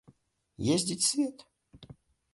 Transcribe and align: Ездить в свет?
Ездить 0.73 1.03
в 1.03 1.07
свет? 1.11 1.45